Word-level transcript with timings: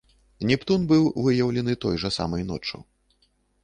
Нептун 0.51 0.87
быў 0.93 1.03
выяўлены 1.27 1.73
той 1.87 1.95
жа 2.07 2.15
самай 2.19 2.43
ноччу. 2.53 2.77